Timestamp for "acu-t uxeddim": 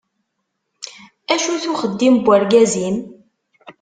1.33-2.15